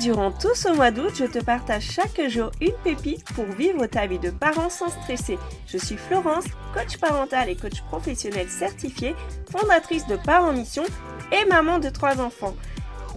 durant 0.00 0.32
tout 0.32 0.54
ce 0.54 0.74
mois 0.74 0.90
d'août, 0.90 1.12
je 1.14 1.26
te 1.26 1.38
partage 1.38 1.82
chaque 1.82 2.20
jour 2.28 2.50
une 2.60 2.72
pépite 2.82 3.22
pour 3.34 3.44
vivre 3.44 3.86
ta 3.86 4.06
vie 4.06 4.18
de 4.18 4.30
parent 4.30 4.70
sans 4.70 4.88
stresser. 4.88 5.38
Je 5.66 5.76
suis 5.76 5.96
Florence, 5.96 6.46
coach 6.74 6.96
parental 6.96 7.50
et 7.50 7.56
coach 7.56 7.82
professionnel 7.82 8.48
certifié, 8.48 9.14
fondatrice 9.50 10.06
de 10.06 10.16
Parents 10.16 10.54
Mission 10.54 10.84
et 11.32 11.44
maman 11.48 11.78
de 11.78 11.90
trois 11.90 12.20
enfants. 12.20 12.56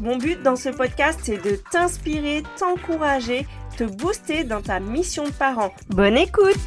Mon 0.02 0.18
but 0.18 0.42
dans 0.44 0.58
ce 0.58 0.70
podcast, 0.70 1.20
c'est 1.24 1.42
de 1.42 1.56
t'inspirer, 1.72 2.44
t'encourager, 2.60 3.48
te 3.78 3.86
booster 3.86 4.44
dans 4.44 4.62
ta 4.62 4.80
mission 4.80 5.24
de 5.24 5.32
parent. 5.32 5.74
Bonne 5.90 6.18
écoute 6.18 6.60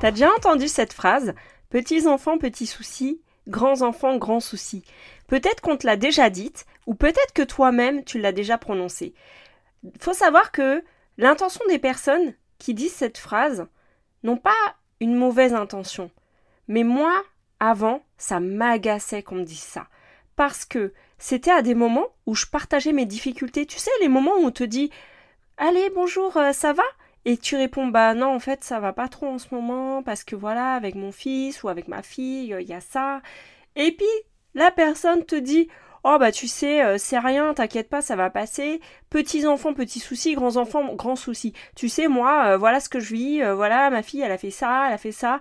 T'as 0.00 0.10
déjà 0.10 0.30
entendu 0.34 0.66
cette 0.66 0.92
phrase? 0.92 1.34
Petits 1.68 2.08
enfants, 2.08 2.38
petits 2.38 2.66
soucis, 2.66 3.20
grands 3.48 3.82
enfants, 3.82 4.16
grands 4.16 4.40
soucis. 4.40 4.84
Peut-être 5.26 5.60
qu'on 5.60 5.76
te 5.76 5.86
l'a 5.86 5.96
déjà 5.96 6.30
dite, 6.30 6.66
ou 6.86 6.94
peut-être 6.94 7.32
que 7.34 7.42
toi-même 7.42 8.04
tu 8.04 8.18
l'as 8.18 8.32
déjà 8.32 8.58
prononcée. 8.58 9.14
Faut 10.00 10.12
savoir 10.12 10.52
que 10.52 10.84
l'intention 11.18 11.64
des 11.68 11.78
personnes 11.78 12.34
qui 12.58 12.74
disent 12.74 12.94
cette 12.94 13.18
phrase 13.18 13.66
n'ont 14.22 14.36
pas 14.36 14.50
une 15.00 15.14
mauvaise 15.14 15.54
intention. 15.54 16.10
Mais 16.68 16.84
moi, 16.84 17.22
avant, 17.58 18.02
ça 18.16 18.40
m'agaçait 18.40 19.22
qu'on 19.22 19.36
me 19.36 19.44
dise 19.44 19.60
ça. 19.60 19.86
Parce 20.36 20.64
que 20.64 20.92
c'était 21.18 21.50
à 21.50 21.62
des 21.62 21.74
moments 21.74 22.08
où 22.26 22.34
je 22.34 22.46
partageais 22.46 22.92
mes 22.92 23.06
difficultés. 23.06 23.66
Tu 23.66 23.78
sais, 23.78 23.90
les 24.00 24.08
moments 24.08 24.36
où 24.38 24.46
on 24.46 24.50
te 24.50 24.64
dit 24.64 24.90
Allez, 25.58 25.90
bonjour, 25.94 26.36
euh, 26.36 26.52
ça 26.52 26.72
va? 26.72 26.82
Et 27.24 27.36
tu 27.36 27.56
réponds 27.56 27.88
bah 27.88 28.14
non 28.14 28.34
en 28.34 28.40
fait 28.40 28.64
ça 28.64 28.80
va 28.80 28.92
pas 28.92 29.08
trop 29.08 29.26
en 29.26 29.38
ce 29.38 29.54
moment 29.54 30.02
parce 30.02 30.24
que 30.24 30.36
voilà 30.36 30.74
avec 30.74 30.94
mon 30.94 31.12
fils 31.12 31.62
ou 31.62 31.68
avec 31.68 31.88
ma 31.88 32.02
fille 32.02 32.54
il 32.58 32.66
y 32.66 32.72
a 32.72 32.80
ça. 32.80 33.20
Et 33.76 33.92
puis 33.92 34.06
la 34.54 34.70
personne 34.70 35.24
te 35.24 35.36
dit 35.36 35.68
oh 36.04 36.16
bah 36.18 36.32
tu 36.32 36.48
sais 36.48 36.82
euh, 36.82 36.96
c'est 36.98 37.18
rien 37.18 37.52
t'inquiète 37.54 37.90
pas 37.90 38.00
ça 38.00 38.16
va 38.16 38.30
passer. 38.30 38.80
Petits 39.10 39.46
enfants 39.46 39.74
petits 39.74 40.00
soucis 40.00 40.34
grands 40.34 40.56
enfants 40.56 40.94
grands 40.94 41.16
soucis. 41.16 41.52
Tu 41.76 41.88
sais 41.90 42.08
moi 42.08 42.52
euh, 42.52 42.56
voilà 42.56 42.80
ce 42.80 42.88
que 42.88 43.00
je 43.00 43.14
vis 43.14 43.42
euh, 43.42 43.54
voilà 43.54 43.90
ma 43.90 44.02
fille 44.02 44.22
elle 44.22 44.32
a 44.32 44.38
fait 44.38 44.50
ça 44.50 44.86
elle 44.88 44.94
a 44.94 44.98
fait 44.98 45.12
ça. 45.12 45.40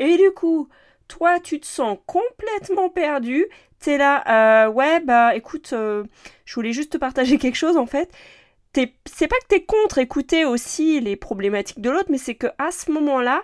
Et 0.00 0.16
du 0.16 0.32
coup 0.32 0.68
toi 1.08 1.38
tu 1.40 1.60
te 1.60 1.66
sens 1.66 1.98
complètement 2.06 2.88
perdu. 2.88 3.46
T'es 3.78 3.98
là 3.98 4.68
ouais 4.70 5.00
bah 5.00 5.36
écoute 5.36 5.68
je 5.72 6.54
voulais 6.54 6.72
juste 6.72 6.92
te 6.92 6.98
partager 6.98 7.38
quelque 7.38 7.56
chose 7.56 7.76
en 7.76 7.86
fait 7.86 8.10
c'est 8.74 9.28
pas 9.28 9.36
que 9.36 9.46
t'es 9.48 9.64
contre 9.64 9.98
écouter 9.98 10.44
aussi 10.44 11.00
les 11.00 11.16
problématiques 11.16 11.80
de 11.80 11.90
l'autre, 11.90 12.10
mais 12.10 12.18
c'est 12.18 12.36
que 12.36 12.46
à 12.58 12.70
ce 12.70 12.90
moment-là, 12.90 13.42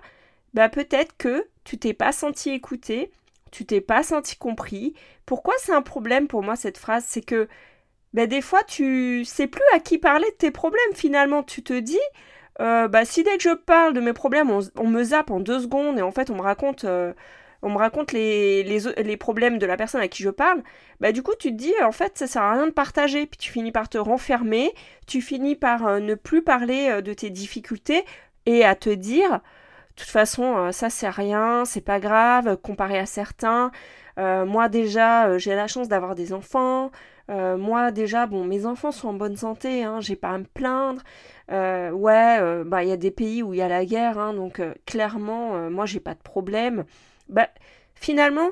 bah 0.54 0.68
peut-être 0.68 1.16
que 1.16 1.48
tu 1.64 1.78
t'es 1.78 1.94
pas 1.94 2.12
senti 2.12 2.50
écouté, 2.50 3.10
tu 3.50 3.66
t'es 3.66 3.80
pas 3.80 4.02
senti 4.02 4.36
compris. 4.36 4.94
Pourquoi 5.26 5.54
c'est 5.58 5.72
un 5.72 5.82
problème 5.82 6.28
pour 6.28 6.42
moi 6.42 6.56
cette 6.56 6.78
phrase? 6.78 7.04
C'est 7.08 7.22
que 7.22 7.48
bah, 8.14 8.26
des 8.26 8.40
fois 8.40 8.62
tu 8.64 9.24
sais 9.24 9.46
plus 9.46 9.62
à 9.74 9.80
qui 9.80 9.98
parler 9.98 10.26
de 10.30 10.36
tes 10.36 10.50
problèmes 10.50 10.94
finalement. 10.94 11.42
Tu 11.42 11.62
te 11.62 11.78
dis, 11.78 11.98
euh, 12.60 12.88
bah 12.88 13.04
si 13.04 13.22
dès 13.24 13.36
que 13.36 13.42
je 13.42 13.54
parle 13.54 13.94
de 13.94 14.00
mes 14.00 14.12
problèmes, 14.12 14.50
on, 14.50 14.88
me 14.88 15.04
zappe 15.04 15.30
en 15.30 15.40
deux 15.40 15.60
secondes 15.60 15.98
et 15.98 16.02
en 16.02 16.12
fait 16.12 16.30
on 16.30 16.36
me 16.36 16.42
raconte 16.42 16.84
euh, 16.84 17.12
on 17.62 17.70
me 17.70 17.78
raconte 17.78 18.12
les, 18.12 18.62
les, 18.62 19.16
problèmes 19.16 19.58
de 19.58 19.66
la 19.66 19.76
personne 19.76 20.00
à 20.00 20.08
qui 20.08 20.22
je 20.22 20.30
parle, 20.30 20.62
bah 21.00 21.12
du 21.12 21.22
coup 21.22 21.32
tu 21.38 21.50
te 21.50 21.56
dis 21.56 21.74
en 21.82 21.92
fait 21.92 22.18
ça 22.18 22.26
sert 22.26 22.42
à 22.42 22.52
rien 22.52 22.66
de 22.66 22.72
partager, 22.72 23.26
puis 23.26 23.38
tu 23.38 23.50
finis 23.50 23.72
par 23.72 23.88
te 23.88 23.98
renfermer, 23.98 24.72
tu 25.06 25.20
finis 25.20 25.56
par 25.56 25.86
euh, 25.86 25.98
ne 26.00 26.14
plus 26.14 26.42
parler 26.42 26.88
euh, 26.90 27.00
de 27.00 27.12
tes 27.12 27.30
difficultés 27.30 28.04
et 28.44 28.64
à 28.64 28.74
te 28.74 28.90
dire 28.90 29.30
de 29.30 30.02
toute 30.02 30.10
façon 30.10 30.56
euh, 30.56 30.72
ça 30.72 30.90
c'est 30.90 31.08
rien, 31.08 31.64
c'est 31.64 31.80
pas 31.80 32.00
grave 32.00 32.56
comparé 32.58 32.98
à 32.98 33.06
certains. 33.06 33.70
moi 34.18 34.68
déjà 34.68 35.38
j'ai 35.38 35.54
la 35.54 35.66
chance 35.66 35.88
d'avoir 35.88 36.14
des 36.14 36.32
enfants. 36.32 36.90
moi 37.28 37.90
déjà 37.90 38.26
bon 38.26 38.44
mes 38.44 38.66
enfants 38.66 38.92
sont 38.92 39.08
en 39.08 39.14
bonne 39.14 39.36
santé, 39.36 39.84
hein, 39.84 40.00
j'ai 40.00 40.16
pas 40.16 40.30
à 40.30 40.38
me 40.38 40.44
plaindre. 40.44 41.02
ouais, 41.50 42.64
bah 42.64 42.82
il 42.84 42.88
y 42.88 42.92
a 42.92 42.96
des 42.96 43.10
pays 43.10 43.42
où 43.42 43.54
il 43.54 43.58
y 43.58 43.62
a 43.62 43.68
la 43.68 43.84
guerre, 43.84 44.18
hein, 44.18 44.34
donc 44.34 44.60
clairement 44.86 45.70
moi 45.70 45.86
j'ai 45.86 46.00
pas 46.00 46.14
de 46.14 46.22
problème 46.22 46.84
bah, 47.28 47.48
finalement, 47.94 48.50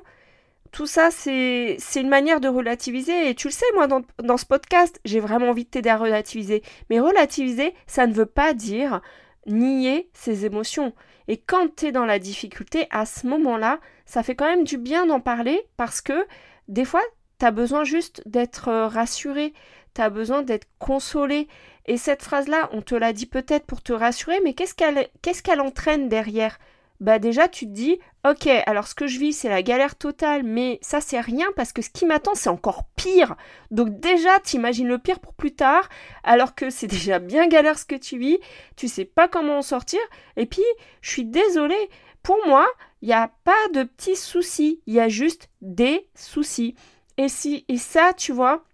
tout 0.72 0.86
ça, 0.86 1.10
c'est 1.10 1.76
une 1.94 2.08
manière 2.08 2.40
de 2.40 2.48
relativiser. 2.48 3.30
Et 3.30 3.34
tu 3.34 3.48
le 3.48 3.52
sais, 3.52 3.66
moi, 3.74 3.86
dans, 3.86 4.02
dans 4.22 4.36
ce 4.36 4.46
podcast, 4.46 5.00
j'ai 5.04 5.20
vraiment 5.20 5.50
envie 5.50 5.64
de 5.64 5.70
t'aider 5.70 5.90
à 5.90 5.96
relativiser. 5.96 6.62
Mais 6.90 6.98
relativiser, 6.98 7.74
ça 7.86 8.06
ne 8.06 8.12
veut 8.12 8.26
pas 8.26 8.54
dire 8.54 9.00
nier 9.46 10.08
ses 10.12 10.46
émotions. 10.46 10.92
Et 11.28 11.36
quand 11.36 11.76
tu 11.76 11.86
es 11.86 11.92
dans 11.92 12.04
la 12.04 12.18
difficulté, 12.18 12.86
à 12.90 13.06
ce 13.06 13.26
moment-là, 13.26 13.78
ça 14.04 14.22
fait 14.22 14.34
quand 14.34 14.48
même 14.48 14.64
du 14.64 14.76
bien 14.76 15.06
d'en 15.06 15.20
parler 15.20 15.62
parce 15.76 16.00
que 16.00 16.26
des 16.68 16.84
fois, 16.84 17.02
tu 17.38 17.46
as 17.46 17.50
besoin 17.50 17.84
juste 17.84 18.22
d'être 18.26 18.68
euh, 18.68 18.88
rassuré, 18.88 19.52
tu 19.94 20.00
as 20.02 20.10
besoin 20.10 20.42
d'être 20.42 20.66
consolé. 20.78 21.48
Et 21.86 21.96
cette 21.96 22.22
phrase-là, 22.22 22.68
on 22.72 22.82
te 22.82 22.94
l'a 22.94 23.12
dit 23.12 23.26
peut-être 23.26 23.66
pour 23.66 23.82
te 23.82 23.92
rassurer, 23.92 24.40
mais 24.42 24.54
qu'est-ce 24.54 24.74
qu'elle 24.74 25.08
qu'est-ce 25.22 25.42
qu'elle 25.42 25.60
entraîne 25.60 26.08
derrière? 26.08 26.58
Bah 27.00 27.18
déjà 27.18 27.48
tu 27.48 27.66
te 27.66 27.72
dis 27.72 27.98
ok 28.28 28.46
alors 28.66 28.86
ce 28.86 28.94
que 28.94 29.06
je 29.06 29.18
vis 29.18 29.32
c'est 29.32 29.48
la 29.48 29.62
galère 29.62 29.96
totale 29.96 30.42
mais 30.44 30.78
ça 30.80 31.00
c'est 31.00 31.20
rien 31.20 31.46
parce 31.56 31.72
que 31.72 31.82
ce 31.82 31.90
qui 31.90 32.06
m'attend 32.06 32.34
c'est 32.34 32.48
encore 32.48 32.84
pire. 32.96 33.36
Donc 33.70 34.00
déjà 34.00 34.38
t'imagines 34.40 34.88
le 34.88 34.98
pire 34.98 35.20
pour 35.20 35.34
plus 35.34 35.54
tard 35.54 35.88
alors 36.22 36.54
que 36.54 36.70
c'est 36.70 36.86
déjà 36.88 37.18
bien 37.18 37.48
galère 37.48 37.78
ce 37.78 37.84
que 37.84 37.94
tu 37.94 38.18
vis 38.18 38.38
tu 38.76 38.88
sais 38.88 39.04
pas 39.04 39.28
comment 39.28 39.58
en 39.58 39.62
sortir. 39.62 40.00
Et 40.36 40.46
puis 40.46 40.64
je 41.00 41.10
suis 41.10 41.24
désolée 41.24 41.90
pour 42.22 42.38
moi 42.46 42.66
il 43.02 43.08
n'y 43.08 43.14
a 43.14 43.30
pas 43.44 43.68
de 43.74 43.82
petits 43.82 44.16
soucis 44.16 44.80
il 44.86 44.94
y 44.94 45.00
a 45.00 45.08
juste 45.08 45.50
des 45.60 46.08
soucis. 46.14 46.74
Et 47.18 47.28
si 47.28 47.64
et 47.68 47.78
ça 47.78 48.12
tu 48.16 48.32
vois 48.32 48.64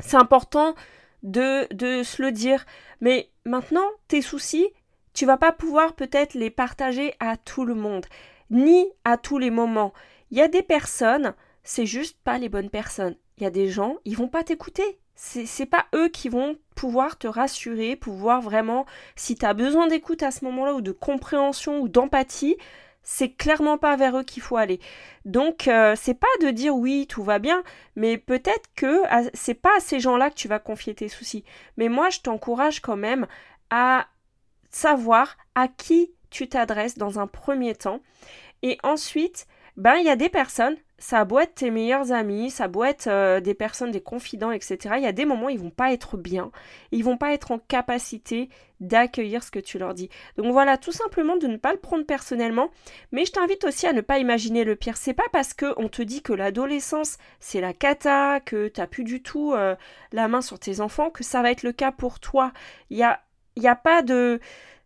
c'est 0.00 0.16
important 0.16 0.74
de, 1.22 1.72
de 1.72 2.02
se 2.02 2.20
le 2.20 2.30
dire. 2.30 2.66
Mais 3.00 3.30
maintenant 3.44 3.88
tes 4.08 4.22
soucis 4.22 4.68
tu 5.14 5.26
vas 5.26 5.36
pas 5.36 5.52
pouvoir 5.52 5.94
peut-être 5.94 6.34
les 6.34 6.50
partager 6.50 7.14
à 7.20 7.36
tout 7.36 7.64
le 7.64 7.74
monde, 7.74 8.06
ni 8.50 8.86
à 9.04 9.16
tous 9.16 9.38
les 9.38 9.50
moments. 9.50 9.92
Il 10.30 10.38
y 10.38 10.42
a 10.42 10.48
des 10.48 10.62
personnes, 10.62 11.34
c'est 11.62 11.86
juste 11.86 12.18
pas 12.24 12.38
les 12.38 12.48
bonnes 12.48 12.70
personnes. 12.70 13.16
Il 13.38 13.44
y 13.44 13.46
a 13.46 13.50
des 13.50 13.68
gens, 13.68 13.96
ils 14.04 14.16
vont 14.16 14.28
pas 14.28 14.44
t'écouter. 14.44 14.98
C'est, 15.16 15.66
pas 15.66 15.86
eux 15.94 16.08
qui 16.08 16.28
vont 16.28 16.56
pouvoir 16.74 17.16
te 17.16 17.28
rassurer, 17.28 17.94
pouvoir 17.94 18.40
vraiment, 18.40 18.84
si 19.14 19.36
tu 19.36 19.46
as 19.46 19.54
besoin 19.54 19.86
d'écoute 19.86 20.24
à 20.24 20.32
ce 20.32 20.44
moment-là, 20.44 20.74
ou 20.74 20.80
de 20.80 20.90
compréhension, 20.90 21.78
ou 21.80 21.88
d'empathie, 21.88 22.56
c'est 23.04 23.30
clairement 23.30 23.78
pas 23.78 23.94
vers 23.96 24.18
eux 24.18 24.24
qu'il 24.24 24.42
faut 24.42 24.56
aller. 24.56 24.80
Donc 25.24 25.68
euh, 25.68 25.94
c'est 25.96 26.14
pas 26.18 26.26
de 26.40 26.50
dire 26.50 26.74
oui 26.74 27.06
tout 27.06 27.22
va 27.22 27.38
bien, 27.38 27.62
mais 27.94 28.18
peut-être 28.18 28.68
que 28.74 29.02
c'est 29.34 29.54
pas 29.54 29.76
à 29.76 29.80
ces 29.80 30.00
gens-là 30.00 30.30
que 30.30 30.34
tu 30.34 30.48
vas 30.48 30.58
confier 30.58 30.94
tes 30.94 31.08
soucis. 31.08 31.44
Mais 31.76 31.88
moi 31.88 32.10
je 32.10 32.20
t'encourage 32.20 32.80
quand 32.80 32.96
même 32.96 33.26
à 33.70 34.08
savoir 34.74 35.36
à 35.54 35.68
qui 35.68 36.12
tu 36.30 36.48
t'adresses 36.48 36.98
dans 36.98 37.20
un 37.20 37.26
premier 37.26 37.74
temps. 37.74 38.00
Et 38.62 38.78
ensuite, 38.82 39.46
ben 39.76 39.94
il 39.96 40.04
y 40.04 40.10
a 40.10 40.16
des 40.16 40.28
personnes, 40.28 40.76
ça 40.98 41.20
a 41.20 41.24
beau 41.24 41.38
être 41.38 41.54
tes 41.54 41.70
meilleurs 41.70 42.12
amis, 42.12 42.50
ça 42.50 42.64
a 42.64 42.68
beau 42.68 42.82
être 42.84 43.08
euh, 43.08 43.40
des 43.40 43.54
personnes, 43.54 43.90
des 43.90 44.00
confidents, 44.00 44.50
etc. 44.50 44.94
Il 44.96 45.02
y 45.02 45.06
a 45.06 45.12
des 45.12 45.26
moments 45.26 45.48
ils 45.48 45.58
vont 45.58 45.70
pas 45.70 45.92
être 45.92 46.16
bien, 46.16 46.50
ils 46.92 47.04
vont 47.04 47.16
pas 47.16 47.34
être 47.34 47.52
en 47.52 47.58
capacité 47.58 48.48
d'accueillir 48.80 49.42
ce 49.44 49.50
que 49.50 49.58
tu 49.58 49.78
leur 49.78 49.94
dis. 49.94 50.08
Donc 50.36 50.52
voilà, 50.52 50.76
tout 50.76 50.92
simplement 50.92 51.36
de 51.36 51.46
ne 51.46 51.56
pas 51.56 51.72
le 51.72 51.78
prendre 51.78 52.04
personnellement, 52.04 52.70
mais 53.12 53.24
je 53.24 53.32
t'invite 53.32 53.64
aussi 53.64 53.86
à 53.86 53.92
ne 53.92 54.00
pas 54.00 54.18
imaginer 54.18 54.64
le 54.64 54.76
pire. 54.76 54.96
C'est 54.96 55.14
pas 55.14 55.28
parce 55.32 55.54
que 55.54 55.72
on 55.76 55.88
te 55.88 56.02
dit 56.02 56.22
que 56.22 56.32
l'adolescence 56.32 57.18
c'est 57.38 57.60
la 57.60 57.72
cata, 57.72 58.40
que 58.40 58.68
t'as 58.68 58.86
plus 58.86 59.04
du 59.04 59.22
tout 59.22 59.52
euh, 59.52 59.76
la 60.12 60.26
main 60.26 60.40
sur 60.40 60.58
tes 60.58 60.80
enfants, 60.80 61.10
que 61.10 61.22
ça 61.22 61.42
va 61.42 61.50
être 61.50 61.62
le 61.62 61.72
cas 61.72 61.92
pour 61.92 62.18
toi. 62.18 62.52
Il 62.90 62.96
y 62.96 63.04
a 63.04 63.20
il 63.56 63.62
n'y 63.62 63.68
a 63.68 63.76
pas 63.76 64.02
de 64.02 64.40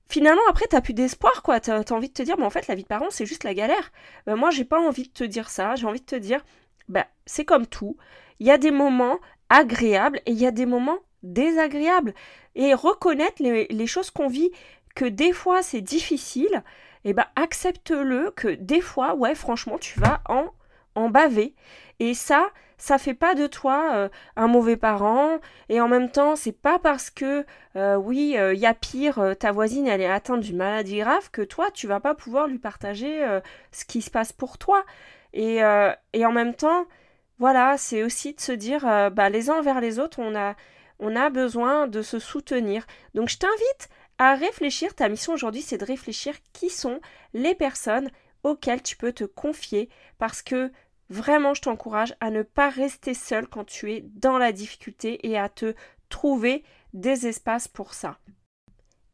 finalement 0.08 0.42
après 0.48 0.66
t'as 0.66 0.80
plus 0.80 0.94
d'espoir 0.94 1.42
quoi. 1.42 1.60
T'as 1.60 1.80
as 1.80 1.92
envie 1.92 2.08
de 2.08 2.14
te 2.14 2.22
dire 2.22 2.36
mais 2.38 2.44
en 2.44 2.50
fait 2.50 2.66
la 2.68 2.74
vie 2.74 2.82
de 2.82 2.88
parent 2.88 3.10
c'est 3.10 3.26
juste 3.26 3.44
la 3.44 3.54
galère. 3.54 3.92
Ben, 4.26 4.36
moi 4.36 4.50
j'ai 4.50 4.64
pas 4.64 4.80
envie 4.80 5.04
de 5.04 5.12
te 5.12 5.24
dire 5.24 5.50
ça. 5.50 5.74
J'ai 5.76 5.86
envie 5.86 6.00
de 6.00 6.06
te 6.06 6.16
dire 6.16 6.44
bah 6.88 7.06
c'est 7.26 7.44
comme 7.44 7.66
tout. 7.66 7.96
Il 8.40 8.46
y 8.46 8.50
a 8.50 8.58
des 8.58 8.70
moments 8.70 9.18
agréables 9.48 10.20
et 10.26 10.32
il 10.32 10.38
y 10.38 10.46
a 10.46 10.50
des 10.50 10.66
moments 10.66 10.98
désagréables. 11.22 12.14
Et 12.54 12.74
reconnaître 12.74 13.42
les, 13.42 13.86
choses 13.86 14.10
qu'on 14.10 14.28
vit 14.28 14.50
que 14.94 15.04
des 15.04 15.32
fois 15.32 15.62
c'est 15.62 15.80
difficile 15.80 16.62
et 17.04 17.12
ben 17.12 17.26
accepte-le 17.36 18.32
que 18.32 18.48
des 18.48 18.80
fois 18.80 19.14
ouais 19.14 19.34
franchement 19.34 19.78
tu 19.78 20.00
vas 20.00 20.20
en 20.28 20.52
en 20.94 21.10
baver. 21.10 21.54
Et 22.00 22.14
ça 22.14 22.50
ça 22.78 22.96
fait 22.96 23.14
pas 23.14 23.34
de 23.34 23.46
toi 23.46 23.90
euh, 23.94 24.08
un 24.36 24.46
mauvais 24.46 24.76
parent. 24.76 25.38
Et 25.68 25.80
en 25.80 25.88
même 25.88 26.10
temps 26.10 26.36
c'est 26.36 26.52
pas 26.52 26.78
parce 26.78 27.10
que 27.10 27.44
euh, 27.76 27.96
oui 27.96 28.30
il 28.34 28.38
euh, 28.38 28.54
y 28.54 28.66
a 28.66 28.74
pire 28.74 29.34
ta 29.38 29.52
voisine 29.52 29.88
elle 29.88 30.00
est 30.00 30.06
atteinte 30.10 30.40
d'une 30.40 30.56
maladie 30.56 30.98
grave 30.98 31.30
que 31.30 31.42
toi 31.42 31.70
tu 31.72 31.86
vas 31.86 32.00
pas 32.00 32.14
pouvoir 32.14 32.46
lui 32.46 32.58
partager 32.58 33.26
ce 33.72 33.84
qui 33.84 34.00
se 34.00 34.10
passe 34.10 34.32
pour 34.32 34.56
toi. 34.58 34.84
Et, 35.34 35.62
en 35.64 36.32
même 36.32 36.54
temps 36.54 36.86
voilà 37.38 37.76
c'est 37.76 38.02
aussi 38.02 38.34
de 38.34 38.40
se 38.40 38.52
dire 38.52 38.82
bah 39.12 39.28
les 39.28 39.50
uns 39.50 39.60
vers 39.60 39.80
les 39.80 39.98
autres 39.98 40.20
on 40.20 40.34
a 40.36 40.54
on 41.00 41.14
a 41.16 41.30
besoin 41.30 41.86
de 41.86 42.02
se 42.02 42.18
soutenir. 42.18 42.86
Donc 43.14 43.28
je 43.28 43.38
t'invite 43.38 43.88
à 44.18 44.34
réfléchir. 44.34 44.94
Ta 44.94 45.08
mission 45.08 45.32
aujourd'hui 45.32 45.62
c'est 45.62 45.78
de 45.78 45.84
réfléchir 45.84 46.34
qui 46.52 46.70
sont 46.70 47.00
les 47.34 47.54
personnes 47.54 48.10
auxquelles 48.44 48.82
tu 48.82 48.96
peux 48.96 49.12
te 49.12 49.24
confier. 49.24 49.88
Parce 50.18 50.42
que 50.42 50.72
vraiment, 51.10 51.54
je 51.54 51.62
t'encourage 51.62 52.14
à 52.20 52.30
ne 52.30 52.42
pas 52.42 52.68
rester 52.68 53.14
seul 53.14 53.46
quand 53.46 53.64
tu 53.64 53.92
es 53.92 54.04
dans 54.14 54.38
la 54.38 54.52
difficulté 54.52 55.26
et 55.26 55.38
à 55.38 55.48
te 55.48 55.74
trouver 56.08 56.64
des 56.94 57.26
espaces 57.26 57.68
pour 57.68 57.94
ça. 57.94 58.18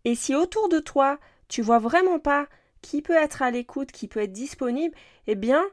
Et 0.05 0.15
si 0.15 0.35
autour 0.35 0.69
de 0.69 0.79
toi, 0.79 1.19
tu 1.49 1.63
vois 1.63 1.79
vraiment 1.79 2.19
pas 2.19 2.47
qui 2.83 3.01
peut 3.01 3.17
être 3.17 3.43
à 3.43 3.51
l'écoute, 3.51 3.93
qui 3.93 4.09
peut 4.09 4.21
être 4.21 4.33
disponible, 4.33 4.95
eh 5.27 5.35
bien, 5.35 5.65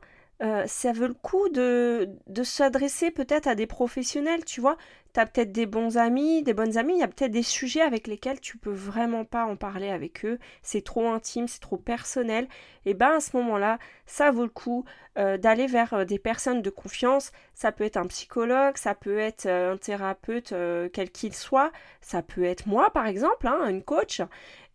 euh, 0.41 0.63
ça 0.65 0.91
veut 0.91 1.07
le 1.07 1.13
coup 1.13 1.49
de, 1.49 2.09
de 2.25 2.43
s'adresser 2.43 3.11
peut-être 3.11 3.45
à 3.47 3.53
des 3.53 3.67
professionnels, 3.67 4.43
tu 4.43 4.59
vois. 4.59 4.75
Tu 5.13 5.19
as 5.19 5.27
peut-être 5.27 5.51
des 5.51 5.67
bons 5.67 5.97
amis, 5.97 6.41
des 6.41 6.53
bonnes 6.55 6.77
amies, 6.77 6.93
il 6.95 6.99
y 6.99 7.03
a 7.03 7.07
peut-être 7.07 7.31
des 7.31 7.43
sujets 7.43 7.81
avec 7.81 8.07
lesquels 8.07 8.39
tu 8.39 8.57
peux 8.57 8.71
vraiment 8.71 9.23
pas 9.23 9.45
en 9.45 9.55
parler 9.55 9.89
avec 9.89 10.25
eux, 10.25 10.39
c'est 10.63 10.83
trop 10.83 11.09
intime, 11.09 11.47
c'est 11.47 11.59
trop 11.59 11.77
personnel. 11.77 12.47
Et 12.85 12.95
ben 12.95 13.17
à 13.17 13.19
ce 13.19 13.37
moment-là, 13.37 13.77
ça 14.07 14.31
vaut 14.31 14.43
le 14.43 14.49
coup 14.49 14.83
euh, 15.19 15.37
d'aller 15.37 15.67
vers 15.67 15.93
euh, 15.93 16.05
des 16.05 16.17
personnes 16.17 16.63
de 16.63 16.69
confiance. 16.71 17.31
Ça 17.53 17.71
peut 17.71 17.83
être 17.83 17.97
un 17.97 18.07
psychologue, 18.07 18.77
ça 18.77 18.95
peut 18.95 19.19
être 19.19 19.45
un 19.47 19.77
thérapeute, 19.77 20.55
quel 20.93 21.11
qu'il 21.11 21.35
soit, 21.35 21.71
ça 21.99 22.23
peut 22.23 22.43
être 22.43 22.65
moi 22.67 22.89
par 22.91 23.05
exemple, 23.05 23.47
hein, 23.47 23.67
une 23.69 23.83
coach. 23.83 24.21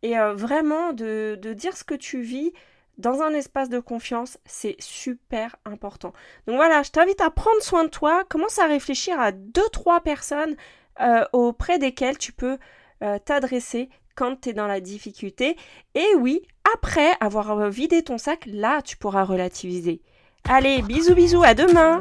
Et 0.02 0.14
vraiment 0.34 0.92
de, 0.92 1.36
de 1.40 1.52
dire 1.54 1.76
ce 1.76 1.82
que 1.82 1.94
tu 1.94 2.20
vis, 2.20 2.52
dans 2.98 3.20
un 3.20 3.32
espace 3.34 3.68
de 3.68 3.78
confiance, 3.78 4.38
c'est 4.44 4.76
super 4.78 5.56
important. 5.64 6.12
Donc 6.46 6.56
voilà, 6.56 6.82
je 6.82 6.90
t'invite 6.90 7.20
à 7.20 7.30
prendre 7.30 7.62
soin 7.62 7.84
de 7.84 7.90
toi, 7.90 8.24
commence 8.28 8.58
à 8.58 8.66
réfléchir 8.66 9.20
à 9.20 9.32
deux, 9.32 9.68
trois 9.72 10.00
personnes 10.00 10.56
euh, 11.00 11.24
auprès 11.32 11.78
desquelles 11.78 12.18
tu 12.18 12.32
peux 12.32 12.58
euh, 13.02 13.18
t'adresser 13.18 13.90
quand 14.14 14.40
tu 14.40 14.50
es 14.50 14.52
dans 14.54 14.66
la 14.66 14.80
difficulté. 14.80 15.56
Et 15.94 16.14
oui, 16.18 16.42
après 16.74 17.12
avoir 17.20 17.68
vidé 17.68 18.02
ton 18.02 18.18
sac, 18.18 18.44
là, 18.46 18.80
tu 18.82 18.96
pourras 18.96 19.24
relativiser. 19.24 20.00
Allez, 20.48 20.80
bisous, 20.82 21.14
bisous, 21.14 21.42
à 21.42 21.54
demain 21.54 22.00